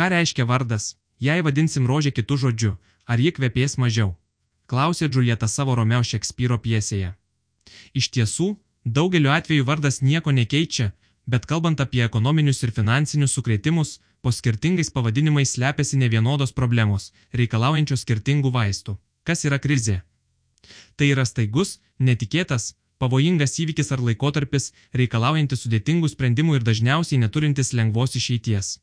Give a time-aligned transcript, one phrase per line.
[0.00, 0.84] Ką reiškia vardas,
[1.20, 2.68] jei vadinsim rožę kitų žodžių,
[3.12, 4.14] ar ji kvepės mažiau?
[4.72, 7.10] Klausė Džulieta savo Romeo Šekspyro piesėje.
[7.92, 8.46] Iš tiesų,
[8.96, 10.88] daugeliu atveju vardas nieko nekeičia,
[11.28, 18.08] bet kalbant apie ekonominius ir finansinius sukretimus, po skirtingais pavadinimais slepiasi ne vienodos problemos, reikalaujančios
[18.08, 18.96] skirtingų vaistų.
[19.28, 20.00] Kas yra krizė?
[20.96, 28.16] Tai yra staigus, netikėtas, pavojingas įvykis ar laikotarpis, reikalaujantis sudėtingų sprendimų ir dažniausiai neturintis lengvos
[28.16, 28.78] išeities.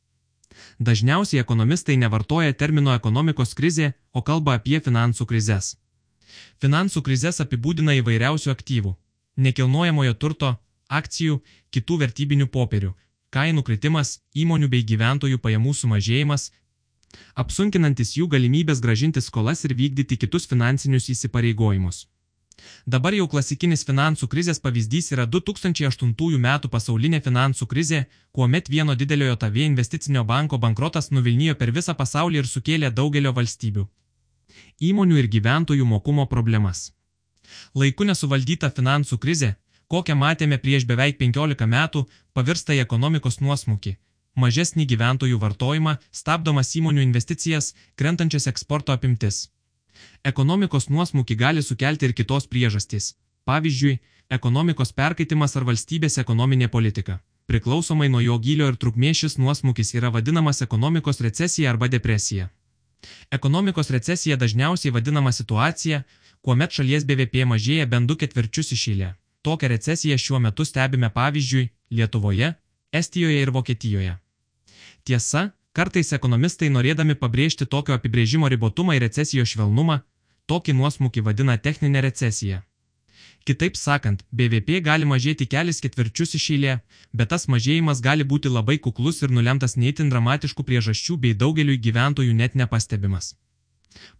[0.79, 5.75] Dažniausiai ekonomistai nevartoja termino ekonomikos krizė, o kalba apie finansų krizės.
[6.61, 8.95] Finansų krizės apibūdina įvairiausių aktyvų-
[9.45, 10.57] nekilnojamojo turto,
[10.89, 12.93] akcijų, kitų vertybinių popierių,
[13.29, 16.51] kainų kritimas, įmonių bei gyventojų pajamų sumažėjimas,
[17.35, 22.05] apsunkinantis jų galimybės gražinti skolas ir vykdyti kitus finansinius įsipareigojimus.
[22.85, 29.35] Dabar jau klasikinis finansų krizės pavyzdys yra 2008 metų pasaulinė finansų krizė, kuomet vieno dideliojo
[29.43, 33.87] TAV investicinio banko bankrotas nuvilnijo per visą pasaulį ir sukėlė daugelio valstybių
[34.89, 36.91] įmonių ir gyventojų mokumo problemas.
[37.75, 39.55] Laiku nesuvaldyta finansų krizė,
[39.87, 43.95] kokią matėme prieš beveik 15 metų, pavirsta į ekonomikos nuosmukį,
[44.35, 49.47] mažesnį gyventojų vartojimą, stabdomas įmonių investicijas, krentančias eksporto apimtis.
[50.23, 53.15] Ekonomikos nuosmukį gali sukelti ir kitos priežastys.
[53.45, 57.19] Pavyzdžiui, ekonomikos perkaitimas ar valstybės ekonominė politika.
[57.47, 62.49] Priklausomai nuo jo gylio ir trukmės šis nuosmukis yra vadinamas ekonomikos recesija arba depresija.
[63.31, 66.01] Ekonomikos recesija dažniausiai vadinama situacija,
[66.41, 69.13] kuomet šalies BVP mažėja bent du ketvirčius iš eilė.
[69.47, 72.53] Tokią recesiją šiuo metu stebime pavyzdžiui Lietuvoje,
[72.91, 74.17] Estijoje ir Vokietijoje.
[75.07, 79.99] Tiesa, kartais ekonomistai norėdami pabrėžti tokio apibrėžimo ribotumą ir recesijos švelnumą,
[80.49, 82.63] tokį nuosmukį vadina techninė recesija.
[83.47, 86.73] Kitaip sakant, BVP gali mažėti kelis ketvirčius iš eilė,
[87.13, 92.33] bet tas mažėjimas gali būti labai kuklus ir nulemtas neįtin dramatiškų priežasčių bei daugeliui gyventojų
[92.41, 93.35] net nepastebimas.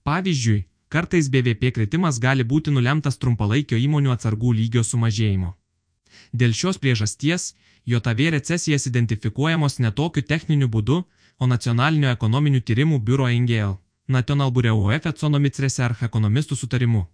[0.07, 0.63] Pavyzdžiui,
[0.93, 5.55] kartais BVP kritimas gali būti nulemtas trumpalaikio įmonių atsargų lygio sumažėjimo.
[6.31, 7.53] Dėl šios priežasties,
[7.87, 11.03] JOTV recesijas identifikuojamos ne tokiu techniniu būdu,
[11.39, 13.77] o nacionalinio ekonominių tyrimų biuro NGL,
[14.07, 17.05] National Bureau of Economics Research ekonomistų sutarimu.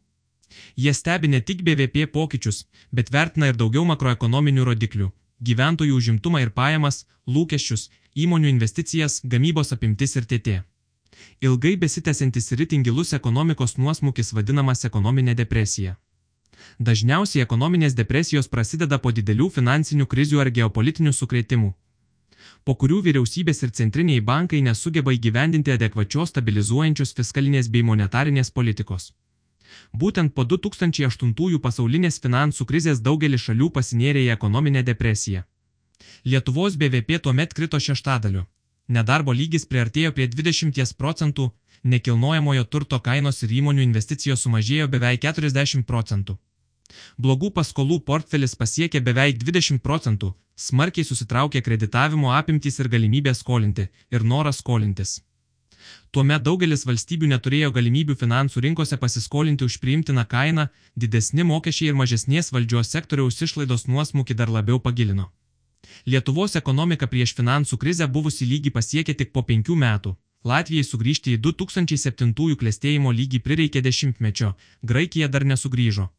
[0.75, 5.11] Jie stebi ne tik BVP pokyčius, bet vertina ir daugiau makroekonominių rodiklių-
[5.47, 10.61] gyventojų užimtumą ir pajamas, lūkesčius, įmonių investicijas, gamybos apimtis ir TT.
[11.41, 15.97] Ilgai besitęsiantis ir itin gilus ekonomikos nuosmukis vadinamas ekonominė depresija.
[16.79, 21.73] Dažniausiai ekonominės depresijos prasideda po didelių finansinių krizių ar geopolitinių sukrėtimų,
[22.63, 29.11] po kurių vyriausybės ir centriniai bankai nesugeba įgyvendinti adekvačios stabilizuojančios fiskalinės bei monetarinės politikos.
[29.93, 35.43] Būtent po 2008 pasaulinės finansų krizės daugelis šalių pasinėrė į ekonominę depresiją.
[36.25, 38.45] Lietuvos BVP tuomet krito šeštadaliu.
[38.87, 41.51] Nedarbo lygis priartėjo prie 20 procentų,
[41.83, 46.37] nekilnojamojo turto kainos ir įmonių investicijos sumažėjo beveik 40 procentų.
[47.17, 54.25] Blogų paskolų portfelis pasiekė beveik 20 procentų, smarkiai susitraukė kreditavimo apimtys ir galimybė skolinti, ir
[54.33, 55.21] noras skolintis.
[56.15, 62.51] Tuomet daugelis valstybių neturėjo galimybių finansų rinkose pasiskolinti už priimtiną kainą, didesni mokesčiai ir mažesnės
[62.55, 65.31] valdžios sektoriaus išlaidos nuosmukį dar labiau pagilino.
[66.05, 70.15] Lietuvos ekonomika prieš finansų krizę buvusi lygį pasiekė tik po penkių metų.
[70.43, 74.53] Latvijai sugrįžti į 2007 klėstėjimo lygį prireikė dešimtmečio,
[74.83, 76.09] Graikija dar nesugrįžo.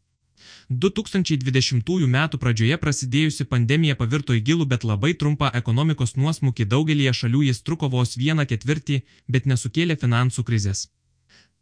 [0.71, 2.29] 2020 m.
[2.41, 7.91] pradžioje prasidėjusi pandemija pavirto į gilų, bet labai trumpą ekonomikos nuosmukį daugelie šalių jis truko
[7.93, 10.89] vos vieną ketvirtį, bet nesukėlė finansų krizės.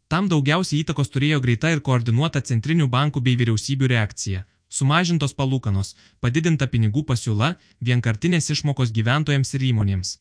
[0.07, 4.45] Tam daugiausiai įtakos turėjo greita ir koordinuota centrinių bankų bei vyriausybių reakcija-
[4.77, 10.17] sumažintos palūkanos, padidinta pinigų pasiūla, vienkartinės išmokos gyventojams ir įmonėms.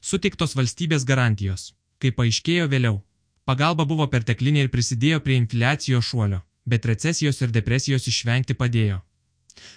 [0.00, 1.72] Suteiktos valstybės garantijos.
[2.00, 3.02] Kaip paaiškėjo vėliau,
[3.44, 9.00] pagalba buvo perteklinė ir prisidėjo prie infliacijos šuolio bet recesijos ir depresijos išvengti padėjo.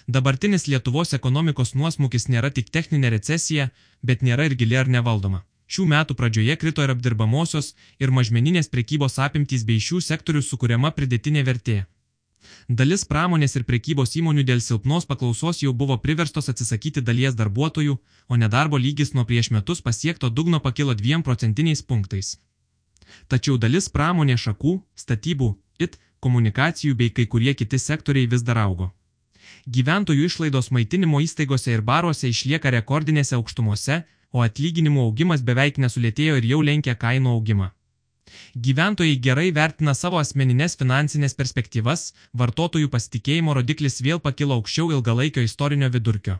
[0.06, 3.70] Dabartinis Lietuvos ekonomikos nuosmukis nėra tik techninė recesija,
[4.02, 5.44] bet nėra ir gili ar nevaldoma.
[5.66, 11.44] Šių metų pradžioje krito ir apdirbamosios, ir mažmeninės prekybos apimtys bei šių sektorių sukūriama pridėtinė
[11.48, 11.84] vertė.
[12.68, 17.96] Dalis pramonės ir prekybos įmonių dėl silpnos paklausos jau buvo priverstos atsisakyti dalies darbuotojų,
[18.28, 22.36] o nedarbo lygis nuo prieš metus pasiekto dugno pakilo 2 procentiniais punktais.
[23.28, 28.90] Tačiau dalis pramonės šakų, statybų, it, komunikacijų bei kai kurie kiti sektoriai vis dar augo.
[29.76, 34.02] Gyventojų išlaidos maitinimo įstaigose ir baruose išlieka rekordinėse aukštumose,
[34.34, 37.70] o atlyginimų augimas beveik nesulėtėjo ir jau lenkia kainų augimą.
[38.66, 42.02] Gyventojai gerai vertina savo asmeninės finansinės perspektyvas,
[42.42, 46.38] vartotojų pasitikėjimo rodiklis vėl pakilo aukščiau ilgalaikio istorinio vidurkio.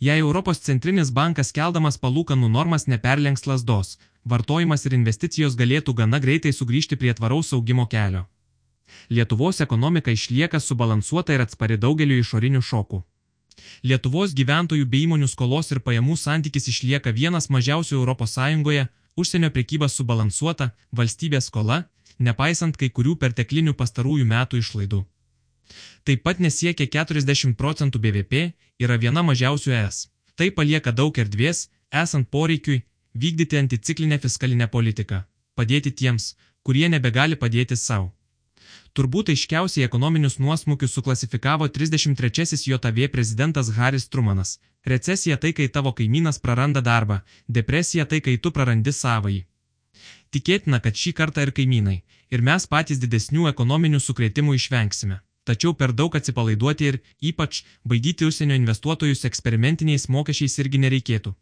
[0.00, 6.52] Jei Europos centrinis bankas keldamas palūkanų normas neperlenks lasdos, vartojimas ir investicijos galėtų gana greitai
[6.52, 8.26] sugrįžti prie tvaraus augimo kelio.
[9.10, 13.02] Lietuvos ekonomika išlieka subalansuota ir atspari daugeliu išorinių šokų.
[13.84, 20.72] Lietuvos gyventojų bei įmonių skolos ir pajamų santykis išlieka vienas mažiausių ES, užsienio prekyba subalansuota,
[20.92, 21.84] valstybės skola,
[22.18, 25.04] nepaisant kai kurių perteklinių pastarųjų metų išlaidų.
[26.04, 28.42] Taip pat nesiekia 40 procentų BVP,
[28.78, 30.08] yra viena mažiausių ES.
[30.34, 31.68] Tai palieka daug erdvės,
[32.02, 32.82] esant poreikiui,
[33.14, 35.22] vykdyti anticiklinę fiskalinę politiką,
[35.54, 38.10] padėti tiems, kurie nebegali padėti savo.
[38.94, 44.60] Turbūt aiškiausiai ekonominius nuosmukius suklasifikavo 33-asis JAV prezidentas Haris Trumanas.
[44.86, 47.16] Recesija tai, kai tavo kaimynas praranda darbą,
[47.48, 49.40] depresija tai, kai tu prarandi savąjį.
[50.30, 51.96] Tikėtina, kad šį kartą ir kaimynai,
[52.30, 55.18] ir mes patys didesnių ekonominių sukrėtimų išvengsime.
[55.44, 57.00] Tačiau per daug atsipalaiduoti ir,
[57.32, 61.34] ypač, baidyti užsienio investuotojus eksperimentiniais mokesčiais irgi nereikėtų.